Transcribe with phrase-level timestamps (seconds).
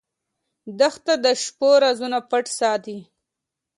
[0.79, 2.97] دښته د شپو رازونه پټ ساتي.